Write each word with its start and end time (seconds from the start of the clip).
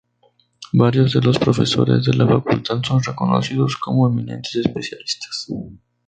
Varios 0.73 1.13
de 1.13 1.21
los 1.21 1.37
profesores 1.37 2.03
de 2.05 2.15
la 2.15 2.25
facultad 2.27 2.81
son 2.81 3.03
reconocidos 3.03 3.75
como 3.77 4.09
eminentes 4.09 4.55
especialistas. 4.55 5.45